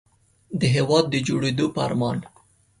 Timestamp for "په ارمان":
1.75-2.17